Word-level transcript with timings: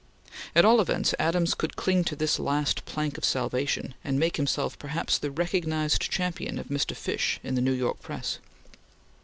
At 0.55 0.65
all 0.65 0.81
events, 0.81 1.13
Adams 1.19 1.53
could 1.53 1.75
cling 1.75 2.03
to 2.05 2.15
this 2.15 2.39
last 2.39 2.85
plank 2.85 3.19
of 3.19 3.23
salvation, 3.23 3.93
and 4.03 4.17
make 4.19 4.37
himself 4.37 4.79
perhaps 4.79 5.19
the 5.19 5.29
recognized 5.29 6.01
champion 6.11 6.57
of 6.57 6.69
Mr. 6.69 6.95
Fish 6.95 7.39
in 7.43 7.53
the 7.53 7.61
New 7.61 7.71
York 7.71 8.01
press. 8.01 8.39